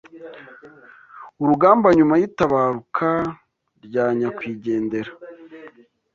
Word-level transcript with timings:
urugamba 1.41 1.87
nyuma 1.97 2.15
y’itabaruka 2.21 3.09
rya 3.85 4.05
Nyakwigendera 4.17 5.11